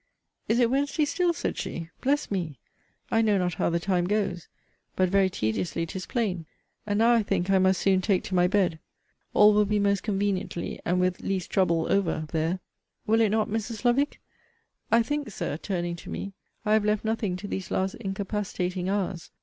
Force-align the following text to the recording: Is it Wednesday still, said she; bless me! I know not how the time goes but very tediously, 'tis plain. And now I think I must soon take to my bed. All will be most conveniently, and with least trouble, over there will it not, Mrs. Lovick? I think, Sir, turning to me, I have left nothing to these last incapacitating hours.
Is 0.47 0.57
it 0.59 0.71
Wednesday 0.71 1.05
still, 1.05 1.31
said 1.31 1.59
she; 1.59 1.91
bless 2.01 2.31
me! 2.31 2.57
I 3.11 3.21
know 3.21 3.37
not 3.37 3.53
how 3.53 3.69
the 3.69 3.79
time 3.79 4.05
goes 4.05 4.47
but 4.95 5.09
very 5.09 5.29
tediously, 5.29 5.85
'tis 5.85 6.07
plain. 6.07 6.47
And 6.87 6.97
now 6.97 7.13
I 7.13 7.21
think 7.21 7.51
I 7.51 7.59
must 7.59 7.79
soon 7.79 8.01
take 8.01 8.23
to 8.23 8.33
my 8.33 8.47
bed. 8.47 8.79
All 9.35 9.53
will 9.53 9.63
be 9.65 9.77
most 9.77 10.01
conveniently, 10.01 10.79
and 10.85 10.99
with 10.99 11.21
least 11.21 11.51
trouble, 11.51 11.85
over 11.91 12.25
there 12.31 12.59
will 13.05 13.21
it 13.21 13.29
not, 13.29 13.47
Mrs. 13.47 13.85
Lovick? 13.85 14.19
I 14.91 15.03
think, 15.03 15.29
Sir, 15.29 15.55
turning 15.57 15.95
to 15.97 16.09
me, 16.09 16.33
I 16.65 16.73
have 16.73 16.83
left 16.83 17.05
nothing 17.05 17.35
to 17.35 17.47
these 17.47 17.69
last 17.69 17.93
incapacitating 17.93 18.89
hours. 18.89 19.29